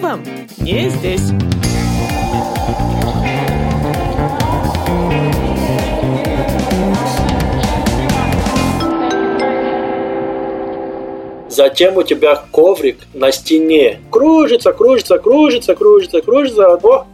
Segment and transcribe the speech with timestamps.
[0.00, 0.24] вам
[0.58, 1.30] не здесь.
[11.48, 14.00] Затем у тебя коврик на стене.
[14.10, 16.78] Кружится, кружится, кружится, кружится, кружится.
[16.82, 17.06] О,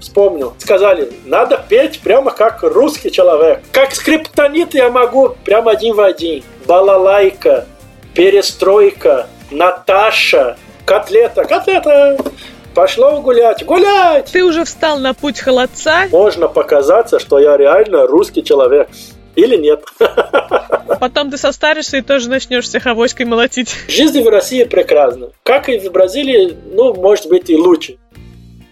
[0.00, 0.54] вспомнил.
[0.58, 3.62] Сказали, надо петь прямо как русский человек.
[3.70, 6.42] Как скриптонит я могу, прямо один в один.
[6.66, 7.66] Балалайка,
[8.14, 12.16] перестройка, Наташа, котлета, котлета.
[12.74, 14.30] Пошло гулять, гулять!
[14.32, 16.08] Ты уже встал на путь холодца?
[16.10, 18.88] Можно показаться, что я реально русский человек.
[19.36, 19.84] Или нет.
[21.00, 23.74] Потом ты состаришься и тоже начнешь всех авоськой молотить.
[23.88, 25.30] Жизнь в России прекрасна.
[25.42, 27.96] Как и в Бразилии, ну, может быть, и лучше.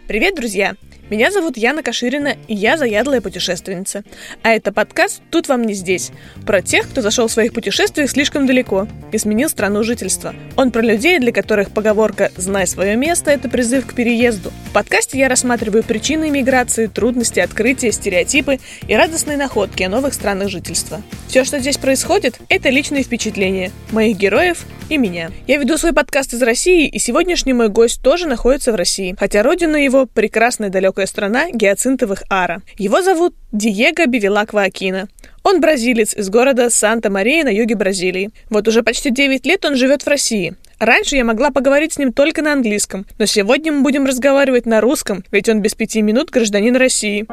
[0.09, 0.75] Привет, друзья!
[1.13, 4.03] Меня зовут Яна Каширина, и я заядлая путешественница.
[4.43, 6.11] А это подкаст «Тут вам не здесь»
[6.47, 10.35] про тех, кто зашел в своих путешествиях слишком далеко и сменил страну жительства.
[10.57, 14.53] Он про людей, для которых поговорка «знай свое место»— это призыв к переезду.
[14.71, 18.59] В подкасте я рассматриваю причины иммиграции, трудности открытия, стереотипы
[18.89, 21.03] и радостные находки о новых странах жительства.
[21.29, 25.31] Все, что здесь происходит, это личные впечатления моих героев и меня.
[25.47, 29.43] Я веду свой подкаст из России, и сегодняшний мой гость тоже находится в России, хотя
[29.43, 32.63] родина его— прекрасная далекая страна гиацинтовых ара.
[32.79, 35.09] Его зовут Диего Бивилаква Акина.
[35.45, 38.31] Он бразилец из города Санта-Мария на юге Бразилии.
[38.51, 40.55] Вот уже почти 9 лет он живет в России.
[40.79, 44.81] Раньше я могла поговорить с ним только на английском, но сегодня мы будем разговаривать на
[44.81, 47.27] русском, ведь он без пяти минут гражданин России.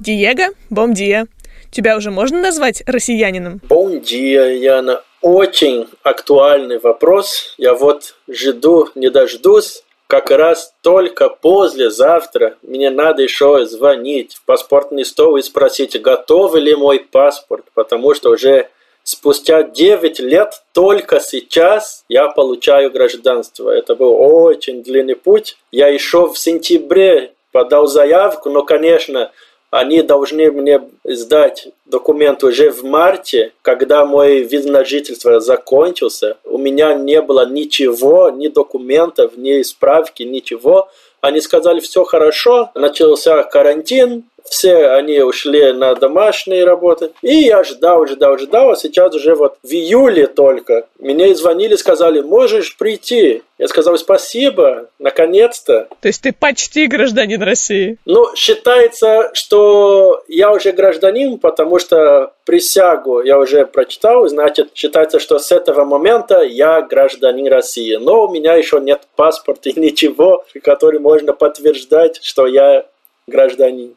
[0.00, 1.26] Диего, бом диа.
[1.70, 3.60] Тебя уже можно назвать россиянином?
[3.68, 5.02] Бом диа, Яна.
[5.20, 7.54] Очень актуальный вопрос.
[7.58, 9.82] Я вот жду, не дождусь.
[10.08, 16.74] Как раз только послезавтра мне надо еще звонить в паспортный стол и спросить, готов ли
[16.74, 18.70] мой паспорт, потому что уже
[19.02, 23.68] спустя 9 лет только сейчас я получаю гражданство.
[23.68, 25.58] Это был очень длинный путь.
[25.72, 29.30] Я еще в сентябре подал заявку, но, конечно,
[29.70, 36.38] они должны мне сдать документ уже в марте, когда мой вид на жительство закончился.
[36.44, 40.88] У меня не было ничего, ни документов, ни справки, ничего.
[41.20, 47.10] Они сказали, все хорошо, начался карантин, все они ушли на домашние работы.
[47.22, 50.86] И я ждал, ждал, ждал, а сейчас уже вот в июле только.
[50.98, 53.42] Мне звонили, сказали, можешь прийти.
[53.58, 55.88] Я сказал, спасибо, наконец-то.
[56.00, 57.98] То есть ты почти гражданин России?
[58.04, 65.40] Ну, считается, что я уже гражданин, потому что присягу я уже прочитал, значит, считается, что
[65.40, 67.96] с этого момента я гражданин России.
[67.96, 72.86] Но у меня еще нет паспорта и ничего, который можно подтверждать, что я
[73.28, 73.94] гражданин.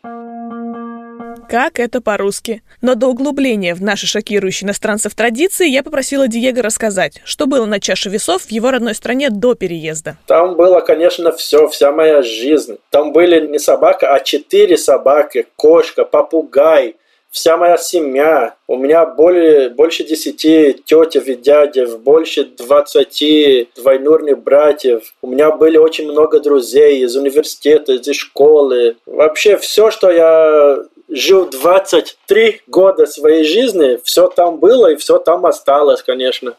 [1.50, 2.64] Как это по-русски?
[2.82, 7.82] Но до углубления в наши шокирующие иностранцев традиции я попросила Диего рассказать, что было на
[7.82, 10.18] чаше весов в его родной стране до переезда.
[10.28, 12.78] Там было, конечно, все, вся моя жизнь.
[12.90, 16.96] Там были не собака, а четыре собаки, кошка, попугай,
[17.32, 18.56] вся моя семья.
[18.68, 25.14] У меня более, больше десяти тетев и дядев, больше двадцати двойнурных братьев.
[25.22, 28.98] У меня были очень много друзей из университета, из школы.
[29.06, 35.46] Вообще все, что я жил 23 года своей жизни, все там было и все там
[35.46, 36.56] осталось, конечно.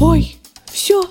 [0.00, 0.36] Ой,
[0.66, 1.02] все.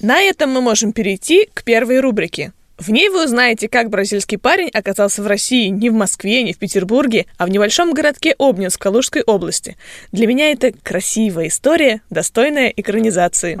[0.00, 2.52] На этом мы можем перейти к первой рубрике.
[2.80, 6.58] В ней вы узнаете, как бразильский парень оказался в России не в Москве, не в
[6.58, 9.76] Петербурге, а в небольшом городке Обнинск Калужской области.
[10.12, 13.56] Для меня это красивая история, достойная экранизации.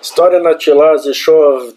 [0.00, 1.76] История началась еще в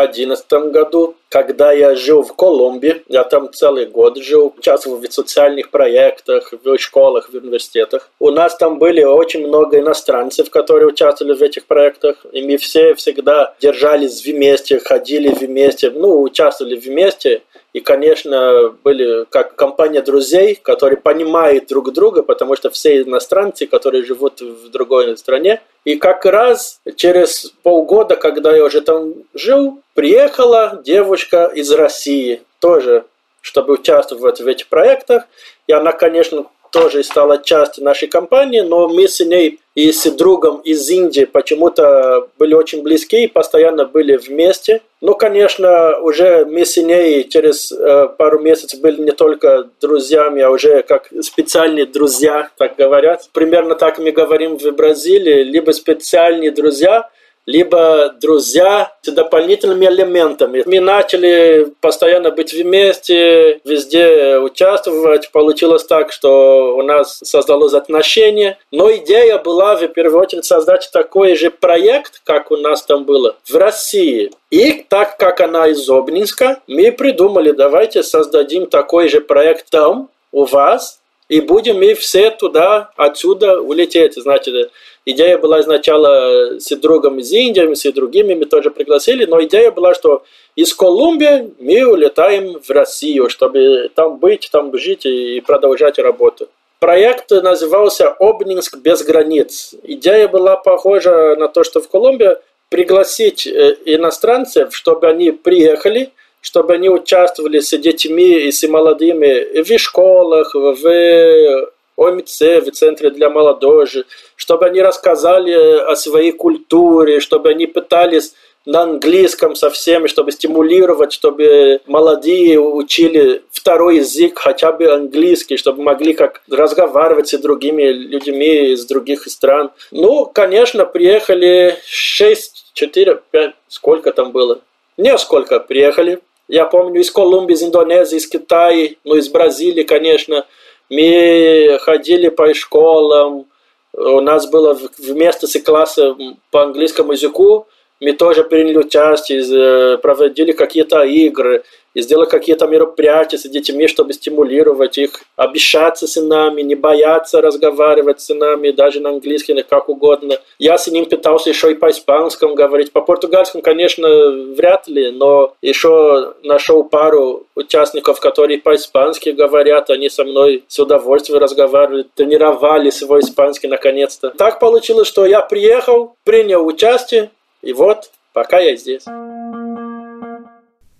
[0.00, 3.02] 2011 году, когда я жил в Колумбии.
[3.08, 8.10] Я там целый год жил, участвовал в социальных проектах, в школах, в университетах.
[8.18, 12.24] У нас там были очень много иностранцев, которые участвовали в этих проектах.
[12.32, 17.42] И мы все всегда держались вместе, ходили вместе, ну, участвовали вместе.
[17.72, 24.02] И, конечно, были как компания друзей, которые понимают друг друга, потому что все иностранцы, которые
[24.02, 25.60] живут в другой стране.
[25.84, 33.06] И как раз через полгода, когда я уже там жил, приехала девушка из России тоже,
[33.40, 35.24] чтобы участвовать в этих проектах.
[35.66, 40.60] И она, конечно, тоже стала частью нашей компании, но мы с ней и с другом
[40.60, 44.82] из Индии почему-то были очень близки и постоянно были вместе.
[45.00, 50.50] Ну, конечно, уже мы с ней через э, пару месяцев были не только друзьями, а
[50.50, 53.28] уже как специальные друзья, так говорят.
[53.32, 57.08] Примерно так мы говорим в Бразилии, либо специальные друзья,
[57.46, 60.62] либо друзья с дополнительными элементами.
[60.66, 65.30] Мы начали постоянно быть вместе, везде участвовать.
[65.30, 68.58] Получилось так, что у нас создалось отношение.
[68.72, 73.36] Но идея была в первую очередь создать такой же проект, как у нас там было,
[73.48, 74.32] в России.
[74.50, 80.44] И так как она из Обнинска, мы придумали, давайте создадим такой же проект там, у
[80.44, 84.14] вас, и будем мы все туда, отсюда улететь.
[84.14, 84.70] Значит,
[85.06, 89.94] идея была сначала с другом из Индии, с другими мы тоже пригласили, но идея была,
[89.94, 90.24] что
[90.56, 96.48] из Колумбии мы улетаем в Россию, чтобы там быть, там жить и продолжать работу.
[96.80, 99.74] Проект назывался «Обнинск без границ».
[99.82, 102.36] Идея была похожа на то, что в Колумбии
[102.68, 106.10] пригласить э, иностранцев, чтобы они приехали–
[106.46, 113.30] чтобы они участвовали с детьми и с молодыми в школах, в ОМЦ, в Центре для
[113.30, 114.04] молодежи,
[114.36, 118.34] чтобы они рассказали о своей культуре, чтобы они пытались
[118.66, 126.12] на английском совсем, чтобы стимулировать, чтобы молодые учили второй язык, хотя бы английский, чтобы могли
[126.14, 129.70] как разговаривать с другими людьми из других стран.
[129.92, 134.60] Ну, конечно, приехали 6, 4, 5, сколько там было?
[134.96, 136.18] Несколько приехали.
[136.48, 140.44] Я помню из Колумбии, из Индонезии, из Китая, ну, из Бразилии, конечно.
[140.88, 143.46] Мы ходили по школам,
[143.92, 147.66] у нас было вместе с классом по английскому языку,
[148.00, 151.64] мы тоже приняли участие, проводили какие-то игры
[151.94, 158.20] и сделать какие-то мероприятия с детьми, чтобы стимулировать их, обещаться с нами, не бояться разговаривать
[158.20, 160.36] с нами, даже на английском как угодно.
[160.58, 162.92] Я с ним пытался еще и по-испанскому говорить.
[162.92, 164.08] По-португальскому, конечно,
[164.56, 171.40] вряд ли, но еще нашел пару участников, которые по-испански говорят, они со мной с удовольствием
[171.40, 174.30] разговаривали, тренировали свой испанский наконец-то.
[174.36, 177.30] Так получилось, что я приехал, принял участие,
[177.66, 179.02] и вот, пока я здесь.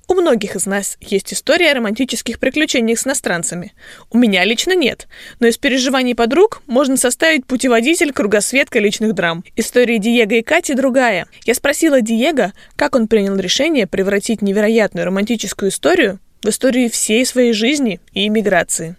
[0.09, 3.73] У многих из нас есть история о романтических приключениях с иностранцами.
[4.11, 5.07] У меня лично нет,
[5.39, 9.45] но из переживаний подруг можно составить путеводитель кругосветка личных драм.
[9.55, 11.29] История Диего и Кати другая.
[11.45, 17.53] Я спросила Диего, как он принял решение превратить невероятную романтическую историю в историю всей своей
[17.53, 18.97] жизни и иммиграции.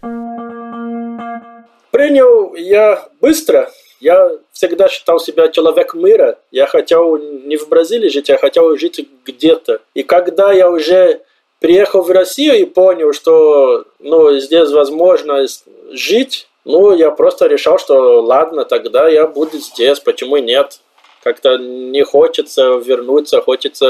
[1.91, 3.69] Принял я быстро,
[3.99, 6.39] я всегда считал себя человек мира.
[6.51, 9.81] Я хотел не в Бразилии жить, я хотел жить где-то.
[9.93, 11.21] И когда я уже
[11.59, 15.45] приехал в Россию и понял, что ну, здесь возможно
[15.91, 20.79] жить, ну, я просто решил, что ладно, тогда я буду здесь, почему нет?
[21.23, 23.85] Как-то не хочется вернуться, хочется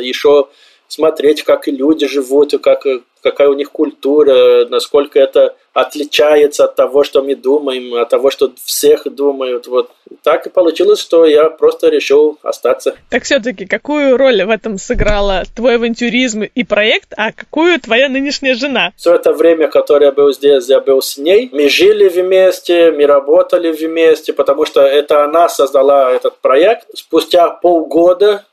[0.00, 0.48] еще
[0.92, 2.86] смотреть, как люди живут, и как,
[3.22, 8.52] какая у них культура, насколько это отличается от того, что мы думаем, от того, что
[8.62, 9.66] всех думают.
[9.66, 9.90] Вот
[10.22, 12.94] так и получилось, что я просто решил остаться.
[13.08, 18.54] Так все-таки какую роль в этом сыграла твой авантюризм и проект, а какую твоя нынешняя
[18.54, 18.92] жена?
[18.98, 21.48] Все это время, которое я был здесь, я был с ней.
[21.52, 26.86] Мы жили вместе, мы работали вместе, потому что это она создала этот проект.
[26.94, 28.44] Спустя полгода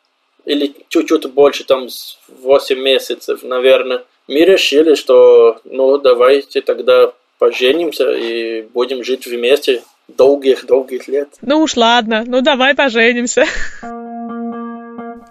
[0.46, 1.88] или чуть-чуть больше, там
[2.42, 11.08] 8 месяцев, наверное, мы решили, что ну давайте тогда поженимся и будем жить вместе долгих-долгих
[11.08, 11.30] лет.
[11.42, 13.46] Ну уж ладно, ну давай поженимся.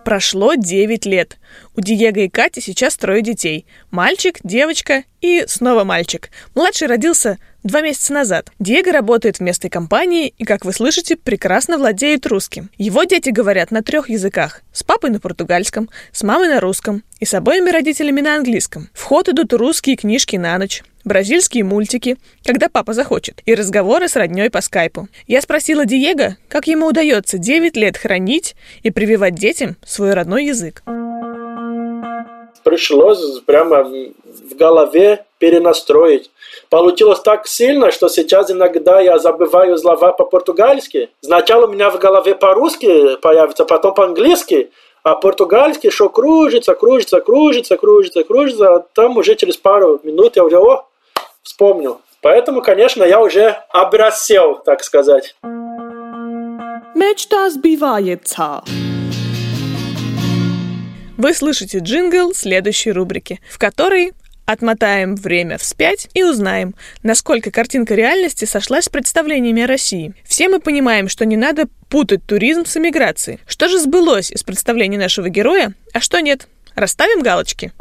[0.05, 1.37] Прошло 9 лет.
[1.77, 3.67] У Диего и Кати сейчас трое детей.
[3.91, 6.31] Мальчик, девочка и снова мальчик.
[6.55, 8.51] Младший родился два месяца назад.
[8.59, 12.71] Диего работает в местной компании и, как вы слышите, прекрасно владеет русским.
[12.79, 14.63] Его дети говорят на трех языках.
[14.73, 18.89] С папой на португальском, с мамой на русском и с обоими родителями на английском.
[18.93, 24.15] В ход идут русские книжки на ночь бразильские мультики, когда папа захочет, и разговоры с
[24.15, 25.09] родней по скайпу.
[25.27, 30.83] Я спросила Диего, как ему удается 9 лет хранить и прививать детям свой родной язык.
[32.63, 36.31] Пришлось прямо в голове перенастроить.
[36.69, 41.11] Получилось так сильно, что сейчас иногда я забываю слова по-португальски.
[41.21, 44.71] Сначала у меня в голове по-русски появится, потом по-английски,
[45.03, 50.45] а португальский что кружится, кружится, кружится, кружится, кружится, а там уже через пару минут я
[50.45, 50.87] уже, о,
[51.43, 52.01] вспомнил.
[52.21, 55.37] Поэтому, конечно, я уже обрасел, так сказать.
[56.95, 58.63] Мечта сбивается.
[61.17, 64.13] Вы слышите джингл следующей рубрики, в которой
[64.49, 70.15] отмотаем время вспять и узнаем, насколько картинка реальности сошлась с представлениями о России.
[70.27, 73.41] Все мы понимаем, что не надо путать туризм с эмиграцией.
[73.47, 76.49] Что же сбылось из представлений нашего героя, а что нет?
[76.75, 77.73] Расставим галочки.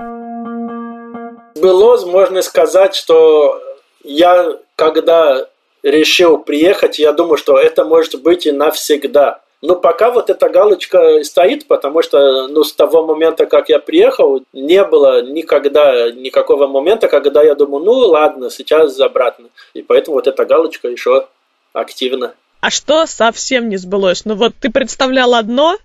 [1.55, 3.62] Сбылось, можно сказать, что
[4.03, 5.47] я, когда
[5.83, 9.39] решил приехать, я думаю, что это может быть и навсегда.
[9.61, 14.43] Но пока вот эта галочка стоит, потому что ну, с того момента, как я приехал,
[14.53, 19.47] не было никогда никакого момента, когда я думаю, ну ладно, сейчас обратно.
[19.73, 21.27] И поэтому вот эта галочка еще
[21.73, 22.33] активна.
[22.61, 24.25] А что совсем не сбылось?
[24.25, 25.77] Ну вот ты представлял одно,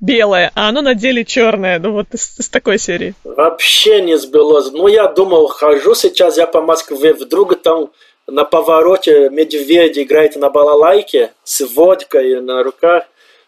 [0.00, 1.78] белое, а оно на деле черное.
[1.78, 3.14] Ну вот из, из такой серии.
[3.24, 4.70] Вообще не сбылось.
[4.72, 7.90] Ну я думал, хожу сейчас я по Москве, вдруг там
[8.26, 13.04] на повороте медведь играет на балалайке с водкой на руках.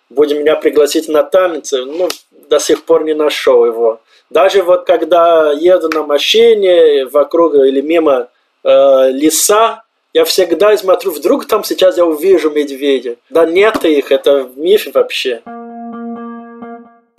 [0.09, 1.85] Будем меня пригласить на танцы.
[1.85, 2.09] Ну,
[2.49, 4.01] до сих пор не нашел его.
[4.31, 8.29] Даже вот когда еду на машине вокруг или мимо
[8.65, 9.83] э, леса,
[10.13, 13.17] я всегда смотрю, вдруг там сейчас я увижу медведя.
[13.31, 15.43] Да нет их, это миф вообще.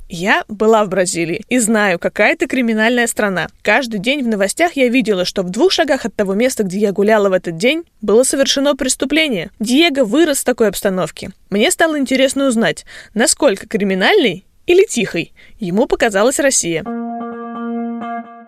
[0.09, 3.47] Я была в Бразилии и знаю, какая это криминальная страна.
[3.61, 6.93] Каждый день в новостях я видела, что в двух шагах от того места, где я
[6.93, 9.51] гуляла в этот день, было совершено преступление.
[9.59, 11.31] Диего вырос в такой обстановке.
[11.49, 16.83] Мне стало интересно узнать, насколько криминальный или тихой ему показалась Россия.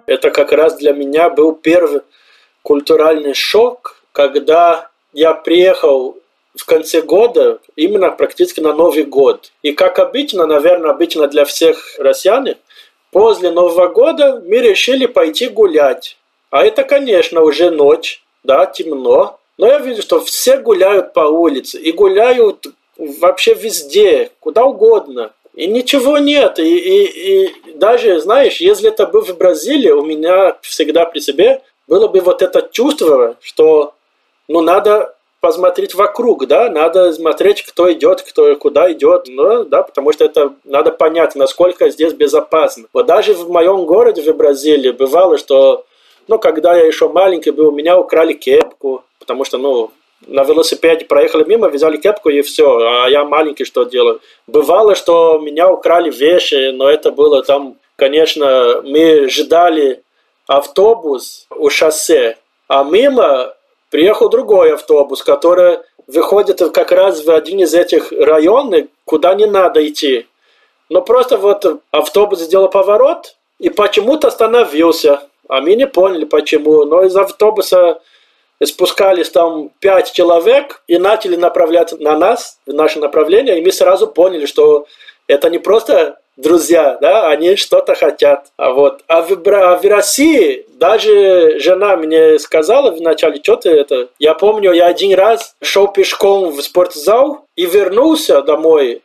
[0.08, 2.02] Это как раз для меня был первый
[2.64, 6.19] культуральный шок, когда я приехал
[6.56, 9.52] в конце года, именно практически на Новый год.
[9.62, 12.48] И как обычно, наверное, обычно для всех россиян,
[13.12, 16.18] после Нового года мы решили пойти гулять.
[16.50, 19.40] А это, конечно, уже ночь, да, темно.
[19.58, 25.34] Но я вижу, что все гуляют по улице и гуляют вообще везде, куда угодно.
[25.54, 26.60] И ничего нет.
[26.60, 31.62] И, и, и даже, знаешь, если это был в Бразилии, у меня всегда при себе
[31.88, 33.94] было бы вот это чувство, что
[34.48, 40.12] ну, надо посмотреть вокруг, да, надо смотреть, кто идет, кто куда идет, ну, да, потому
[40.12, 42.86] что это надо понять, насколько здесь безопасно.
[42.94, 45.86] Вот даже в моем городе, в Бразилии, бывало, что,
[46.28, 49.92] ну, когда я еще маленький был, у меня украли кепку, потому что, ну,
[50.28, 54.20] на велосипеде проехали мимо, взяли кепку и все, а я маленький что делаю.
[54.48, 60.04] Бывало, что меня украли вещи, но это было там, конечно, мы ждали
[60.48, 63.54] автобус у шоссе, а мимо
[63.90, 69.88] приехал другой автобус, который выходит как раз в один из этих районов, куда не надо
[69.88, 70.28] идти.
[70.90, 75.22] Но просто вот автобус сделал поворот и почему-то остановился.
[75.48, 76.84] А мы не поняли почему.
[76.86, 78.02] Но из автобуса
[78.64, 84.08] спускались там пять человек и начали направляться на нас, в наше направление, и мы сразу
[84.08, 84.86] поняли, что
[85.28, 88.48] это не просто друзья, да, они что-то хотят.
[88.58, 94.10] А вот, а в, а в России даже жена мне сказала вначале, что ты это...
[94.20, 99.02] Я помню, я один раз шел пешком в спортзал и вернулся домой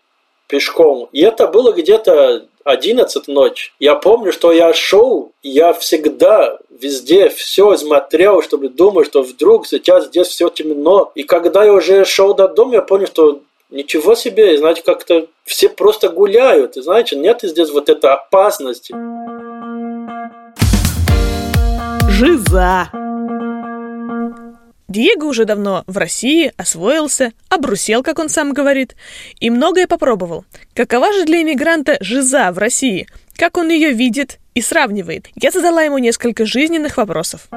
[0.47, 1.09] пешком.
[1.13, 3.75] И это было где-то 11 ночь.
[3.79, 10.07] Я помню, что я шел, я всегда везде все смотрел, чтобы думать, что вдруг сейчас
[10.07, 11.13] здесь все темно.
[11.15, 15.69] И когда я уже шел до дома, я понял, что Ничего себе, знаете, как-то все
[15.69, 18.95] просто гуляют, и знаете, нет здесь вот этой опасности.
[22.11, 22.91] Жиза!
[24.87, 28.95] Диего уже давно в России освоился, обрусел, как он сам говорит,
[29.41, 30.45] и многое попробовал.
[30.75, 33.09] Какова же для иммигранта жиза в России?
[33.37, 35.27] Как он ее видит и сравнивает?
[35.35, 37.49] Я задала ему несколько жизненных вопросов.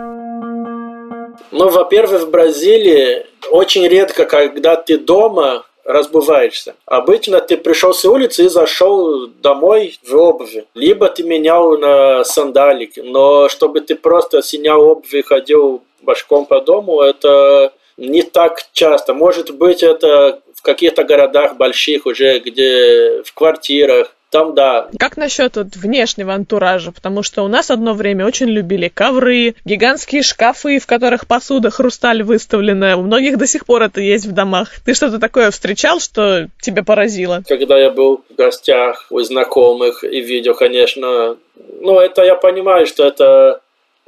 [1.52, 6.76] Ну, во-первых, в Бразилии очень редко, когда ты дома, разбываешься.
[6.86, 10.66] Обычно ты пришел с улицы и зашел домой в обуви.
[10.76, 13.00] Либо ты менял на сандалики.
[13.00, 19.14] Но чтобы ты просто снял обувь и ходил башком по дому, это не так часто.
[19.14, 24.90] Может быть, это в каких-то городах больших уже, где в квартирах, там да.
[25.00, 26.92] Как насчет вот внешнего антуража?
[26.92, 32.24] Потому что у нас одно время очень любили ковры, гигантские шкафы, в которых посуда, хрусталь
[32.24, 32.98] выставлена.
[32.98, 34.70] У многих до сих пор это есть в домах.
[34.86, 37.44] Ты что-то такое встречал, что тебя поразило?
[37.48, 41.38] Когда я был в гостях у знакомых и видел, конечно,
[41.82, 43.62] ну это я понимаю, что это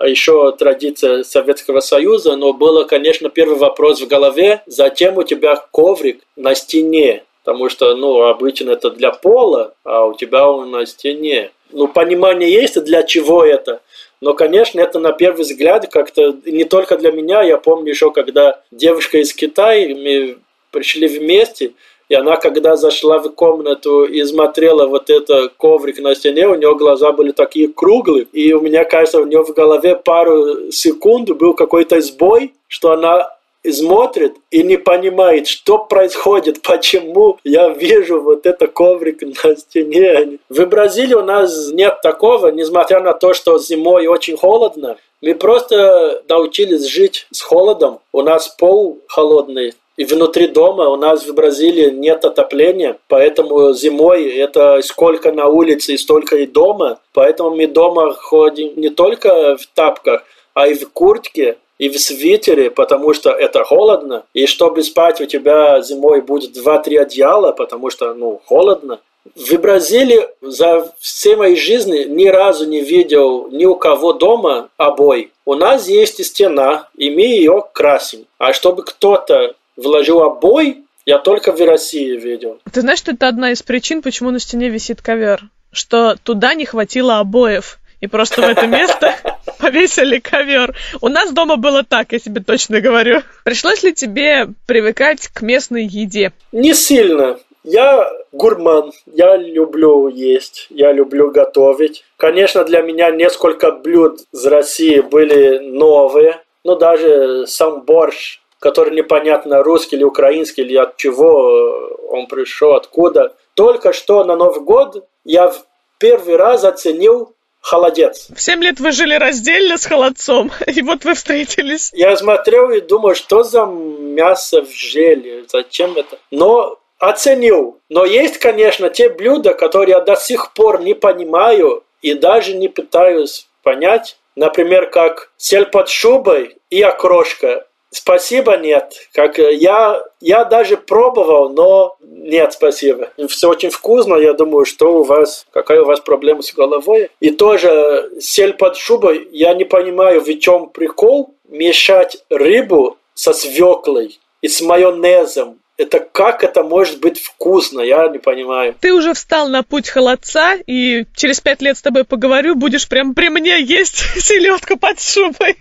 [0.06, 6.22] еще традиция Советского Союза, но было, конечно, первый вопрос в голове, зачем у тебя коврик
[6.36, 7.24] на стене?
[7.50, 11.50] Потому что, ну, обычно это для пола, а у тебя он на стене.
[11.72, 13.82] Ну, понимание есть, для чего это.
[14.22, 17.42] Но, конечно, это на первый взгляд как-то не только для меня.
[17.42, 20.38] Я помню еще, когда девушка из Китая, мы
[20.70, 21.72] пришли вместе,
[22.08, 26.76] и она, когда зашла в комнату и смотрела вот это коврик на стене, у нее
[26.76, 28.28] глаза были такие круглые.
[28.32, 33.39] И у меня, кажется, у нее в голове пару секунд был какой-то сбой, что она
[33.68, 40.40] смотрит и не понимает, что происходит, почему я вижу вот это коврик на стене.
[40.50, 44.98] В Бразилии у нас нет такого, несмотря на то, что зимой очень холодно.
[45.22, 48.00] Мы просто научились жить с холодом.
[48.14, 50.88] У нас пол холодный, и внутри дома.
[50.88, 56.48] У нас в Бразилии нет отопления, поэтому зимой это сколько на улице и столько и
[56.48, 57.00] дома.
[57.14, 60.24] Поэтому мы дома ходим не только в тапках,
[60.60, 64.26] а и в куртке, и в свитере, потому что это холодно.
[64.34, 69.00] И чтобы спать, у тебя зимой будет 2-3 одеяла, потому что, ну, холодно.
[69.36, 75.32] В Бразилии за всей моей жизни ни разу не видел ни у кого дома обои.
[75.46, 78.26] У нас есть стена, и мы ее красим.
[78.38, 82.60] А чтобы кто-то вложил обои, я только в России видел.
[82.72, 85.44] Ты знаешь, что это одна из причин, почему на стене висит ковер?
[85.72, 87.79] Что туда не хватило обоев.
[88.02, 89.16] И просто в это место
[89.60, 90.76] повесили ковер.
[91.02, 93.22] У нас дома было так, я тебе точно говорю.
[93.44, 96.32] Пришлось ли тебе привыкать к местной еде?
[96.52, 97.40] Не сильно.
[97.64, 102.06] Я гурман, я люблю есть, я люблю готовить.
[102.16, 109.62] Конечно, для меня несколько блюд из России были новые, но даже сам борщ, который непонятно
[109.62, 113.36] русский или украинский, или от чего он пришел, откуда.
[113.56, 115.66] Только что на Новый год я в
[115.98, 118.28] первый раз оценил холодец.
[118.36, 121.92] В семь лет вы жили раздельно с холодцом, и вот вы встретились.
[121.94, 126.18] Я смотрел и думал, что за мясо в желе, зачем это?
[126.32, 127.80] Но оценил.
[127.90, 132.68] Но есть, конечно, те блюда, которые я до сих пор не понимаю и даже не
[132.68, 134.18] пытаюсь понять.
[134.36, 137.66] Например, как сель под шубой и окрошка.
[137.92, 138.94] Спасибо, нет.
[139.14, 143.10] Как я, я даже пробовал, но нет, спасибо.
[143.28, 144.16] Все очень вкусно.
[144.16, 147.10] Я думаю, что у вас, какая у вас проблема с головой.
[147.20, 149.28] И тоже сель под шубой.
[149.32, 156.44] Я не понимаю, в чем прикол мешать рыбу со свеклой и с майонезом это как
[156.44, 158.76] это может быть вкусно, я не понимаю.
[158.80, 163.16] Ты уже встал на путь холодца, и через пять лет с тобой поговорю, будешь прям
[163.16, 165.56] при мне есть селедку под шубой.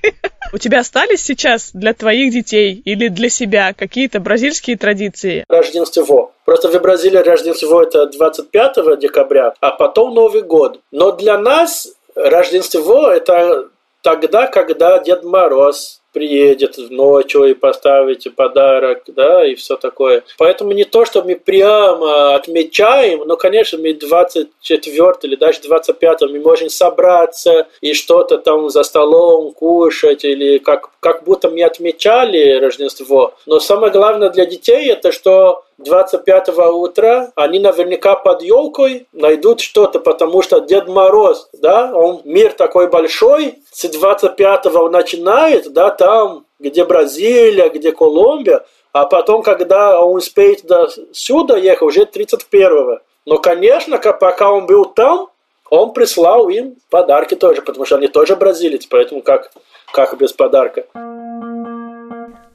[0.53, 5.45] У тебя остались сейчас для твоих детей или для себя какие-то бразильские традиции?
[5.49, 6.33] Рождество.
[6.45, 10.81] Просто в Бразилии Рождество это 25 декабря, а потом Новый год.
[10.91, 13.69] Но для нас Рождество это
[14.03, 20.25] тогда, когда Дед Мороз приедет ночью и поставите подарок, да, и все такое.
[20.39, 26.41] Поэтому не то, что мы прямо отмечаем, но, конечно, мы 24 или даже 25 мы
[26.41, 33.35] можем собраться и что-то там за столом кушать, или как, как будто мы отмечали Рождество.
[33.47, 40.01] Но самое главное для детей это, что 25 утра они наверняка под елкой найдут что-то,
[40.01, 46.45] потому что Дед Мороз, да, он мир такой большой, с 25 он начинает, да, там,
[46.59, 52.99] где Бразилия, где Колумбия, а потом, когда он успеет до сюда ехать, уже 31-го.
[53.27, 55.29] Но, конечно, пока он был там,
[55.71, 59.53] он прислал им подарки тоже, потому что они тоже бразилец, поэтому как,
[59.93, 60.87] как без подарка.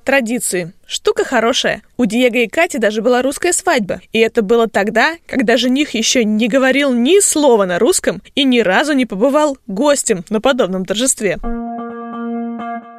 [0.03, 0.73] Традиции.
[0.85, 1.81] Штука хорошая.
[1.97, 4.01] У Диего и Кати даже была русская свадьба.
[4.11, 8.59] И это было тогда, когда жених еще не говорил ни слова на русском и ни
[8.59, 11.37] разу не побывал гостем на подобном торжестве.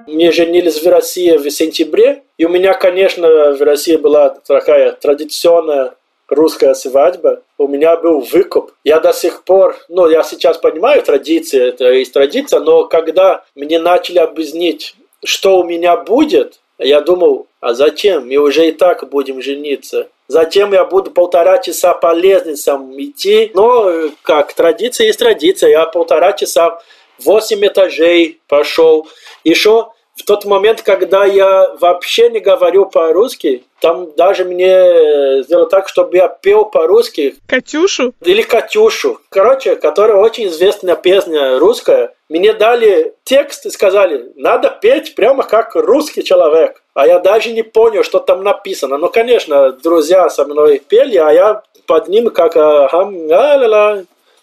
[0.07, 5.95] Мы женились в России в сентябре, и у меня, конечно, в России была такая традиционная
[6.29, 8.73] русская свадьба, у меня был выкуп.
[8.85, 13.79] Я до сих пор, ну, я сейчас понимаю традиции, это есть традиция, но когда мне
[13.79, 18.29] начали объяснить, что у меня будет, я думал, а зачем?
[18.29, 20.09] Мы уже и так будем жениться.
[20.27, 23.51] Затем я буду полтора часа по лестницам идти.
[23.55, 25.71] Но как традиция есть традиция.
[25.71, 26.81] Я полтора часа
[27.19, 29.09] восемь этажей пошел.
[29.45, 35.89] Еще в тот момент, когда я вообще не говорю по-русски, там даже мне сделали так,
[35.89, 37.35] чтобы я пел по-русски.
[37.47, 38.15] Катюшу?
[38.23, 39.21] Или Катюшу.
[39.29, 42.14] Короче, которая очень известная песня русская.
[42.31, 46.83] Мне дали текст и сказали, надо петь прямо как русский человек.
[46.95, 48.97] А я даже не понял, что там написано.
[48.97, 54.03] Ну, конечно, друзья со мной пели, а я под ним как ахам, ла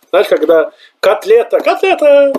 [0.10, 2.34] Знаешь, когда котлета, котлета,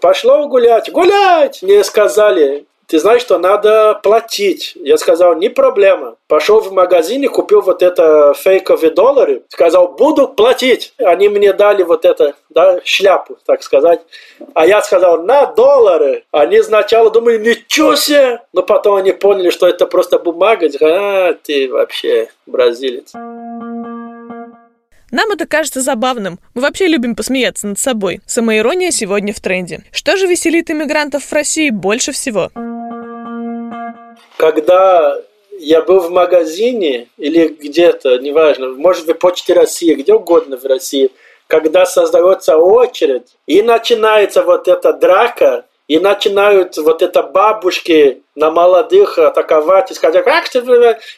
[0.00, 1.62] пошло гулять, гулять!
[1.62, 4.74] Мне сказали, ты знаешь, что надо платить.
[4.74, 6.16] Я сказал, не проблема.
[6.28, 9.44] Пошел в магазин и купил вот это фейковые доллары.
[9.48, 10.92] Сказал, буду платить.
[10.98, 14.00] Они мне дали вот это, да, шляпу, так сказать.
[14.52, 16.24] А я сказал, на доллары.
[16.32, 18.42] Они сначала думали, ничего себе.
[18.52, 20.68] Но потом они поняли, что это просто бумага.
[20.82, 23.14] А, ты вообще бразилец.
[25.10, 26.40] Нам это кажется забавным.
[26.52, 28.20] Мы вообще любим посмеяться над собой.
[28.26, 29.80] Самоирония сегодня в тренде.
[29.92, 32.50] Что же веселит иммигрантов в России больше всего?
[34.42, 35.20] Когда
[35.60, 41.12] я был в магазине или где-то, неважно, может быть, Почте России, где угодно в России,
[41.46, 49.18] когда создается очередь и начинается вот эта драка, и начинают вот это бабушки на молодых
[49.18, 50.60] атаковать и сказать, как ты...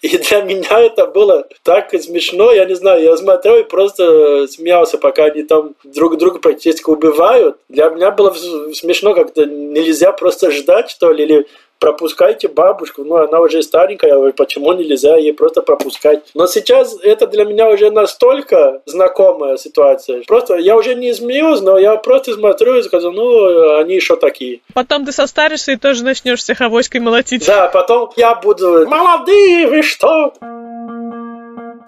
[0.02, 4.98] И для меня это было так смешно, я не знаю, я смотрел и просто смеялся,
[4.98, 7.56] пока они там друг друга практически убивают.
[7.68, 8.34] Для меня было
[8.72, 11.46] смешно, как-то нельзя просто ждать, что ли, или
[11.84, 16.20] пропускайте бабушку, ну она уже старенькая, почему нельзя ей просто пропускать.
[16.32, 20.22] Но сейчас это для меня уже настолько знакомая ситуация.
[20.26, 24.60] Просто я уже не смеюсь, но я просто смотрю и скажу, ну они еще такие.
[24.72, 27.46] Потом ты состаришься и тоже начнешь всех авоськой молотить.
[27.46, 30.32] Да, потом я буду, молодые, вы что?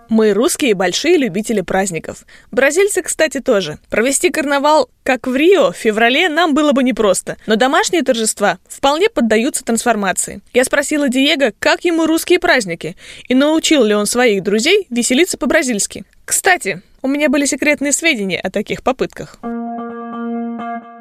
[0.08, 2.24] Мы русские большие любители праздников.
[2.52, 3.78] Бразильцы, кстати, тоже.
[3.90, 7.36] Провести карнавал, как в Рио, в феврале нам было бы непросто.
[7.46, 10.42] Но домашние торжества вполне поддаются трансформации.
[10.54, 12.96] Я спросила Диего, как ему русские праздники,
[13.28, 16.04] и научил ли он своих друзей веселиться по-бразильски.
[16.24, 19.38] Кстати, у меня были секретные сведения о таких попытках.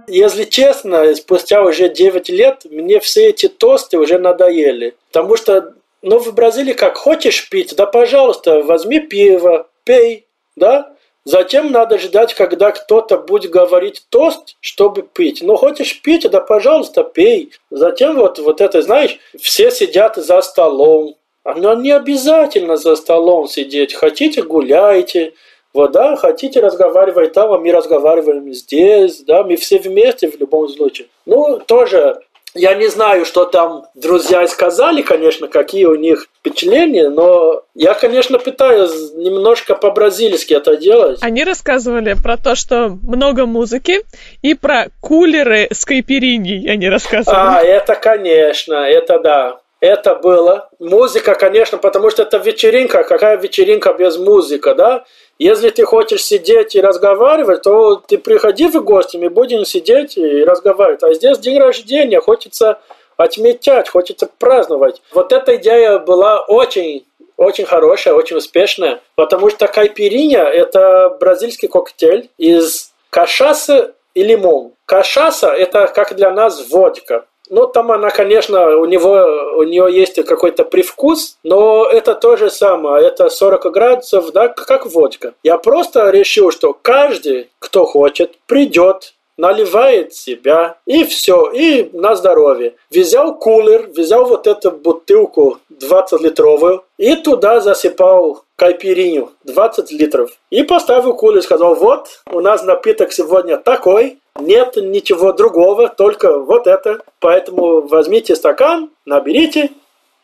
[0.08, 4.96] Если честно, спустя уже 9 лет мне все эти тосты уже надоели.
[5.12, 5.74] Потому что
[6.06, 10.94] ну, в Бразилии как хочешь пить, да, пожалуйста, возьми пиво, пей, да?
[11.24, 15.42] Затем надо ждать, когда кто-то будет говорить тост, чтобы пить.
[15.42, 17.52] Ну, хочешь пить, да, пожалуйста, пей.
[17.72, 21.16] Затем вот, вот это, знаешь, все сидят за столом.
[21.44, 23.96] Но не обязательно за столом сидеть.
[23.96, 25.34] Хотите, гуляйте.
[25.74, 30.70] Вот, да, хотите разговаривать там, а мы разговариваем здесь, да, мы все вместе в любом
[30.70, 31.08] случае.
[31.26, 32.22] Ну, тоже
[32.56, 38.40] я не знаю, что там друзья сказали, конечно, какие у них впечатления, но я, конечно,
[38.40, 41.20] пытаюсь немножко по-бразильски это делать.
[41.22, 44.02] Они рассказывали про то, что много музыки,
[44.42, 47.38] и про кулеры с кайпериней они рассказывали.
[47.38, 49.60] А, это, конечно, это да.
[49.82, 50.70] Это было.
[50.80, 53.04] Музыка, конечно, потому что это вечеринка.
[53.04, 55.04] Какая вечеринка без музыки, да?
[55.38, 60.44] Если ты хочешь сидеть и разговаривать, то ты приходи в гости, мы будем сидеть и
[60.44, 61.04] разговаривать.
[61.04, 62.80] А здесь день рождения, хочется
[63.18, 65.02] отметять, хочется праздновать.
[65.14, 67.06] Вот эта идея была очень
[67.38, 74.72] очень хорошая, очень успешная, потому что кайпиринья– это бразильский коктейль из кашасы и лимон.
[74.86, 77.26] Кашаса– это как для нас водка.
[77.50, 82.50] Ну, там она, конечно, у него, у нее есть какой-то привкус, но это то же
[82.50, 85.34] самое, это 40 градусов, да, как водка.
[85.44, 92.76] Я просто решил, что каждый, кто хочет, придет, наливает себя, и все, и на здоровье.
[92.90, 100.32] Взял кулер, взял вот эту бутылку 20-литровую, и туда засыпал кайпириню 20 литров.
[100.50, 106.68] И поставил кулер, сказал, вот, у нас напиток сегодня такой, нет ничего другого, только вот
[106.68, 107.00] это.
[107.20, 109.72] Поэтому возьмите стакан, наберите,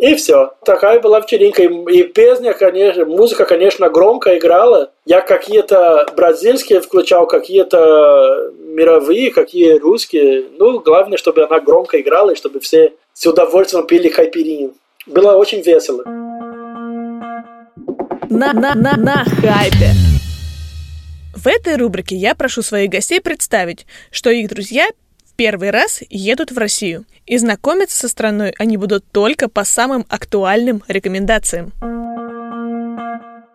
[0.02, 0.54] и все.
[0.65, 1.62] Такая была вечеринка.
[1.62, 4.91] И песня, конечно, музыка, конечно, громко играла.
[5.06, 10.45] Я какие-то бразильские включал, какие-то мировые, какие русские.
[10.58, 14.74] Ну, главное, чтобы она громко играла, и чтобы все с удовольствием пили хайпериню.
[15.06, 16.04] Было очень весело.
[18.30, 20.11] На, на, на, на хайпе.
[21.43, 24.88] В этой рубрике я прошу своих гостей представить, что их друзья
[25.36, 27.06] первый раз едут в Россию.
[27.25, 31.71] И знакомиться со страной они будут только по самым актуальным рекомендациям.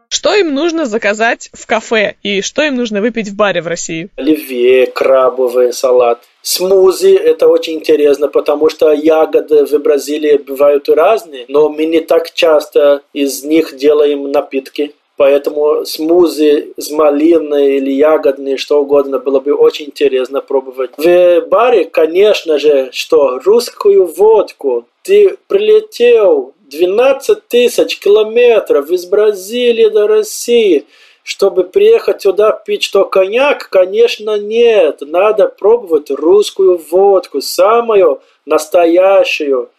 [0.09, 4.09] Что им нужно заказать в кафе и что им нужно выпить в баре в России?
[4.16, 6.25] Оливье, крабовый салат.
[6.42, 12.35] Смузи– это очень интересно, потому что ягоды в Бразилии бывают разные, но мы не так
[12.35, 14.92] часто из них делаем напитки.
[15.16, 20.90] Поэтому смузи с малиной или ягодные, что угодно, было бы очень интересно пробовать.
[20.98, 24.85] В баре, конечно же, что русскую водку.
[25.02, 30.85] Ты прилетел 12 тысяч километров из Бразилии до России,
[31.22, 33.70] чтобы приехать сюда пить что коньяк?
[33.70, 34.98] Конечно, нет.
[35.00, 39.70] Надо пробовать русскую водку, самую настоящую.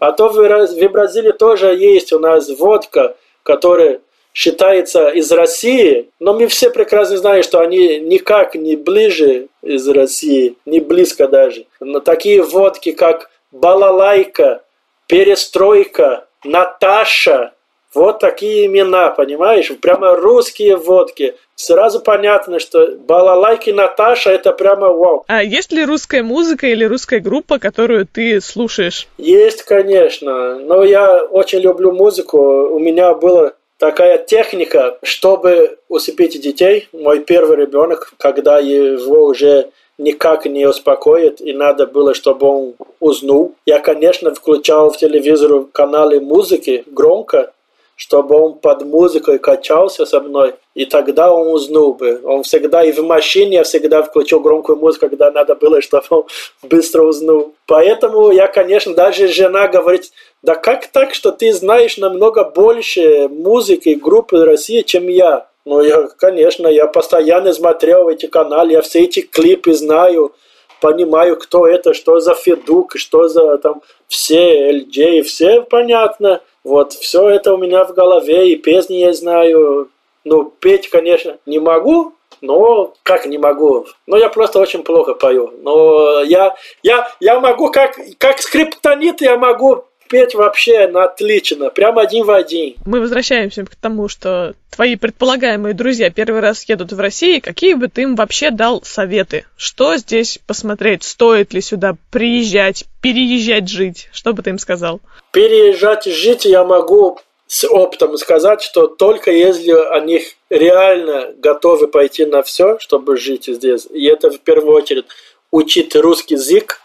[0.00, 4.00] А то в Бразилии тоже есть у нас водка, которая
[4.36, 10.56] считается из России, но мы все прекрасно знаем, что они никак не ближе из России,
[10.66, 11.64] не близко даже.
[11.80, 14.62] Но такие водки, как Балалайка,
[15.06, 17.54] Перестройка, Наташа,
[17.94, 19.72] вот такие имена, понимаешь?
[19.80, 21.34] Прямо русские водки.
[21.54, 25.24] Сразу понятно, что Балалайки Наташа это прямо вау.
[25.28, 29.08] А есть ли русская музыка или русская группа, которую ты слушаешь?
[29.16, 30.58] Есть, конечно.
[30.58, 32.38] Но я очень люблю музыку.
[32.38, 36.88] У меня было такая техника, чтобы усыпить детей.
[36.92, 43.54] Мой первый ребенок, когда его уже никак не успокоит, и надо было, чтобы он уснул.
[43.64, 47.52] Я, конечно, включал в телевизор каналы музыки громко,
[47.96, 50.54] чтобы он под музыкой качался со мной.
[50.74, 52.20] и тогда он уснул бы.
[52.24, 56.24] Он всегда и в машине я всегда включил громкую музыку, когда надо было, чтобы он
[56.62, 57.54] быстро уснул.
[57.66, 60.12] Поэтому я, конечно, даже жена говорит,
[60.46, 65.48] да как так, что ты знаешь намного больше музыки группы России, чем я?
[65.64, 70.32] Ну, я, конечно, я постоянно смотрел эти каналы, я все эти клипы знаю,
[70.80, 76.40] понимаю, кто это, что за Федук, что за там все LJ, все понятно.
[76.62, 79.90] Вот, все это у меня в голове, и песни я знаю.
[80.22, 83.86] Ну, петь, конечно, не могу, но как не могу?
[84.06, 85.52] Ну, я просто очень плохо пою.
[85.62, 86.54] Но я,
[86.84, 92.30] я, я могу, как, как скриптонит, я могу петь вообще на отлично, прям один в
[92.30, 92.74] один.
[92.84, 97.88] Мы возвращаемся к тому, что твои предполагаемые друзья первый раз едут в Россию, какие бы
[97.88, 99.46] ты им вообще дал советы?
[99.56, 101.02] Что здесь посмотреть?
[101.02, 104.08] Стоит ли сюда приезжать, переезжать жить?
[104.12, 105.00] Что бы ты им сказал?
[105.32, 112.42] Переезжать жить я могу с опытом сказать, что только если они реально готовы пойти на
[112.42, 115.06] все, чтобы жить здесь, и это в первую очередь
[115.50, 116.80] учить русский язык,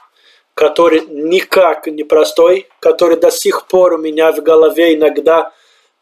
[0.53, 5.51] который никак не простой, который до сих пор у меня в голове иногда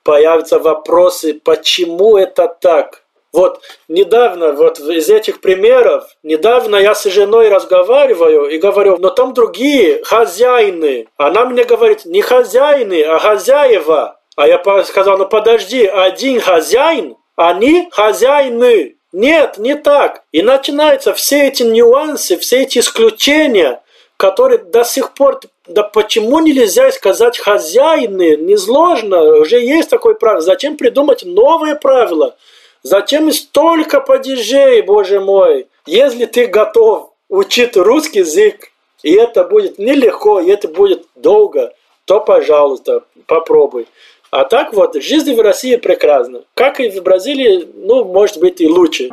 [0.03, 3.03] появятся вопросы, почему это так.
[3.31, 9.35] Вот недавно, вот из этих примеров, недавно я с женой разговариваю и говорю, но там
[9.35, 11.07] другие хозяины.
[11.15, 14.19] Она мне говорит, не хозяины, а хозяева.
[14.35, 18.95] А я сказал, ну подожди, один хозяин, они хозяины.
[19.11, 20.23] Нет, не так.
[20.31, 23.81] И начинаются все эти нюансы, все эти исключения–
[24.19, 30.75] который до сих пор, да почему нельзя сказать хозяины, несложно, уже есть такое правило, зачем
[30.75, 32.35] придумать новые правила?
[32.83, 35.67] Зачем столько падежей, боже мой?
[35.85, 38.71] Если ты готов учить русский язык,
[39.03, 43.87] и это будет нелегко, и это будет долго, то, пожалуйста, попробуй.
[44.31, 46.43] А так вот, жизнь в России прекрасна.
[46.55, 49.09] Как и в Бразилии, ну, может быть, и лучше.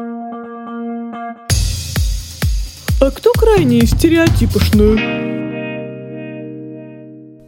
[3.06, 4.98] А кто крайне стереотипошную?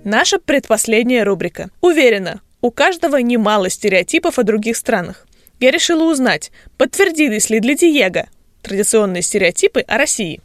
[0.05, 1.71] Наша предпоследняя рубрика.
[1.81, 5.27] Уверена, у каждого немало стереотипов о других странах.
[5.59, 8.29] Я решила узнать, подтвердились ли для Диего
[8.63, 10.41] традиционные стереотипы о России.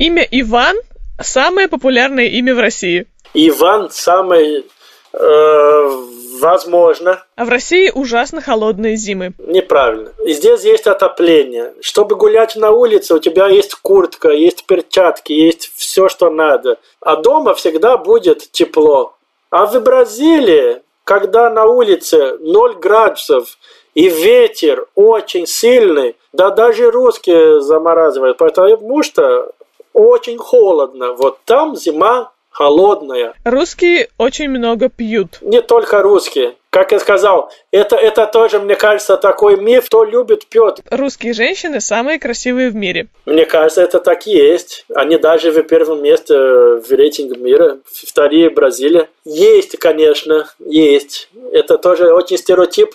[0.00, 0.74] Имя Иван–
[1.20, 3.06] самое популярное имя в России.
[3.32, 4.66] Иван– самый
[5.12, 6.06] э,
[6.40, 7.22] Возможно.
[7.36, 9.32] А в России ужасно холодные зимы.
[9.38, 10.12] Неправильно.
[10.24, 11.74] И здесь есть отопление.
[11.80, 16.78] Чтобы гулять на улице, у тебя есть куртка, есть перчатки, есть все, что надо.
[17.00, 19.14] А дома всегда будет тепло.
[19.50, 23.58] А в Бразилии, когда на улице 0 градусов,
[23.94, 29.52] и ветер очень сильный, да даже русские замораживают, потому что
[29.94, 31.14] очень холодно.
[31.14, 33.34] Вот там зима холодная.
[33.44, 35.38] Русские очень много пьют.
[35.42, 36.54] Не только русские.
[36.70, 40.80] Как я сказал, это, это тоже, мне кажется, такой миф, кто любит пьет.
[40.90, 43.08] Русские женщины самые красивые в мире.
[43.26, 44.86] Мне кажется, это так и есть.
[44.94, 49.08] Они даже в первом месте в рейтинге мира, вторые Бразилия.
[49.24, 51.28] Есть, конечно, есть.
[51.52, 52.94] Это тоже очень стереотип.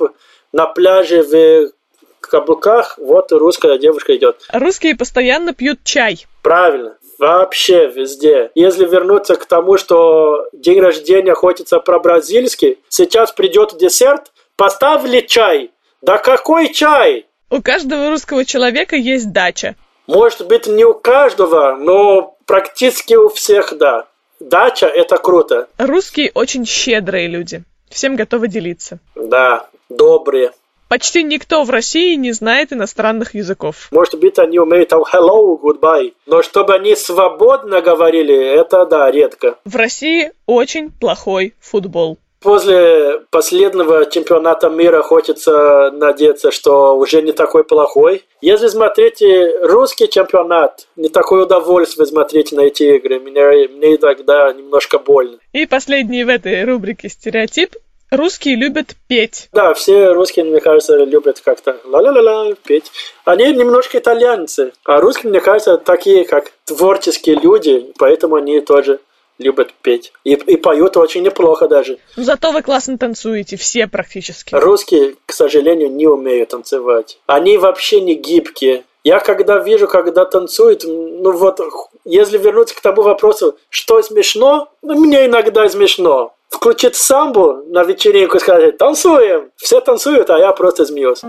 [0.51, 1.71] На пляже в
[2.19, 4.37] каблуках, вот русская девушка идет.
[4.51, 6.25] Русские постоянно пьют чай.
[6.41, 8.49] Правильно вообще везде.
[8.55, 15.71] Если вернуться к тому, что день рождения охотится про бразильский, сейчас придет десерт, поставили чай.
[16.01, 17.27] Да какой чай?
[17.51, 19.75] У каждого русского человека есть дача.
[20.07, 24.07] Может быть, не у каждого, но практически у всех, да.
[24.39, 25.67] Дача– это круто.
[25.77, 27.63] Русские очень щедрые люди.
[27.89, 28.97] Всем готовы делиться.
[29.15, 30.53] Да, добрые.
[30.91, 33.87] Почти никто в России не знает иностранных языков.
[33.91, 36.11] Может быть, они умеют там hello, goodbye.
[36.25, 39.55] Но чтобы они свободно говорили, это да, редко.
[39.63, 42.17] В России очень плохой футбол.
[42.41, 48.25] После последнего чемпионата мира хочется надеяться, что уже не такой плохой.
[48.41, 49.23] Если смотреть
[49.61, 53.21] русский чемпионат, не такое удовольствие смотреть на эти игры.
[53.21, 55.37] Мне, мне тогда немножко больно.
[55.53, 57.77] И последний в этой рубрике стереотип
[58.11, 59.47] Русские любят петь.
[59.53, 62.91] Да, все русские, мне кажется, любят как-то ла-ла-ла-ла петь.
[63.23, 68.99] Они немножко итальянцы, а русские, мне кажется, такие как творческие люди, поэтому они тоже
[69.37, 70.11] любят петь.
[70.25, 71.99] И, и поют очень неплохо даже.
[72.17, 74.53] Зато вы классно танцуете, все практически.
[74.55, 77.17] Русские, к сожалению, не умеют танцевать.
[77.27, 78.83] Они вообще не гибкие.
[79.05, 81.61] Я когда вижу, когда танцуют, ну вот,
[82.03, 88.37] если вернуться к тому вопросу, что смешно, ну, мне иногда смешно включить самбу на вечеринку
[88.37, 91.23] и сказать «танцуем!» Все танцуют, а я просто смеюсь.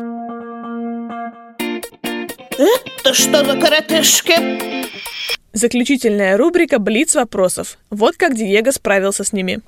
[2.59, 4.35] Это что за коротышки?
[5.53, 7.79] Заключительная рубрика «Блиц вопросов».
[7.91, 9.61] Вот как Диего справился с ними.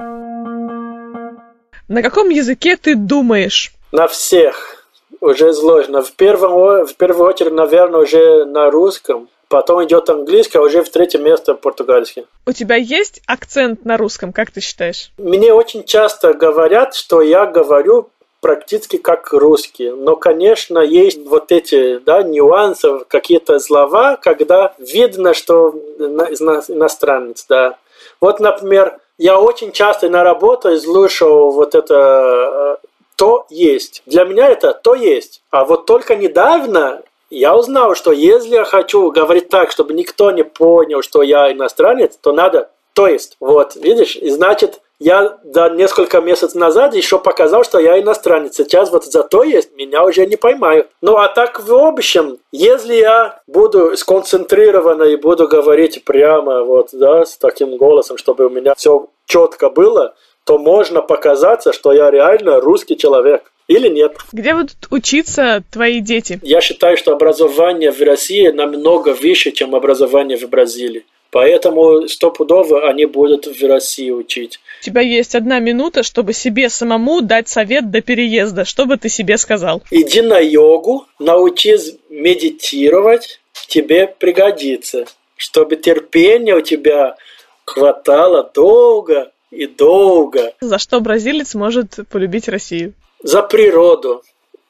[1.88, 3.72] На каком языке ты думаешь?
[3.92, 4.86] На всех.
[5.20, 6.02] уже сложно.
[6.02, 9.28] В, первом, в первую очередь, наверное, уже на русском.
[9.48, 12.26] Потом идет английский, а уже в третье место португальский.
[12.46, 15.10] У тебя есть акцент на русском, как ты считаешь?
[15.18, 18.10] Мне очень часто говорят, что я говорю
[18.44, 19.88] практически как русский.
[19.88, 27.46] Но, конечно, есть вот эти да, нюансы, какие-то слова, когда видно, что иностранец.
[27.48, 27.78] Да.
[28.20, 34.02] Вот, например, я очень часто на работу слушал вот это э, «то есть».
[34.04, 35.42] Для меня это «то есть».
[35.50, 37.00] А вот только недавно
[37.38, 42.16] я узнал, что если я хочу говорить так, чтобы никто не понял, что я иностранец,
[42.20, 43.36] то надо «то есть».
[43.40, 44.16] Вот, видишь?
[44.16, 48.54] И значит, я до несколько месяцев назад еще показал, что я иностранец.
[48.54, 50.88] Сейчас вот за то есть, меня уже не поймают.
[51.02, 57.24] Ну а так в общем, если я буду сконцентрирован и буду говорить прямо вот, да,
[57.24, 62.60] с таким голосом, чтобы у меня все четко было, то можно показаться, что я реально
[62.60, 63.50] русский человек.
[63.66, 64.16] Или нет.
[64.32, 66.38] Где будут учиться твои дети?
[66.42, 71.04] Я считаю, что образование в России намного выше, чем образование в Бразилии.
[71.30, 74.60] Поэтому стопудово они будут в России учить.
[74.82, 78.64] У тебя есть одна минута, чтобы себе самому дать совет до переезда.
[78.64, 79.82] Что бы ты себе сказал?
[79.90, 85.06] Иди на йогу, научись медитировать, тебе пригодится.
[85.36, 87.16] Чтобы терпение у тебя
[87.64, 90.52] хватало долго и долго.
[90.60, 92.94] За что бразилец может полюбить Россию?
[93.24, 94.22] За природу,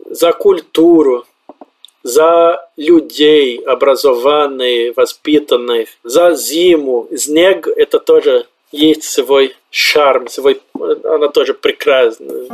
[0.08, 1.26] за культуру,
[2.04, 7.08] за людей образованных, воспитанных, за зиму.
[7.16, 10.60] Снег– это тоже есть свой шарм, свой,
[11.02, 12.46] она тоже прекрасная.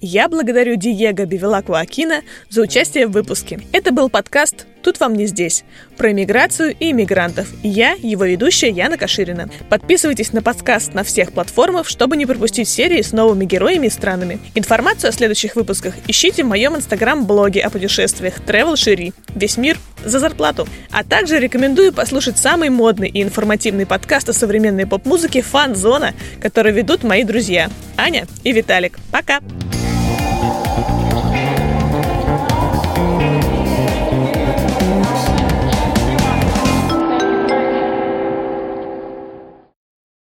[0.00, 3.60] Я благодарю Диего Бивилаку Акина за участие в выпуске.
[3.74, 5.64] Это был подкаст «Тут вам не здесь»
[5.96, 7.48] про иммиграцию и иммигрантов.
[7.62, 9.50] Я, его ведущая Яна Каширина.
[9.68, 14.38] Подписывайтесь на подкаст на всех платформах, чтобы не пропустить серии с новыми героями и странами.
[14.54, 19.12] Информацию о следующих выпусках ищите в моем инстаграм-блоге о путешествиях Travel Шири.
[19.34, 20.66] Весь мир за зарплату.
[20.90, 27.02] А также рекомендую послушать самый модный и информативный подкаст о современной поп-музыке «Фан-зона», который ведут
[27.02, 28.98] мои друзья Аня и Виталик.
[29.10, 29.40] Пока!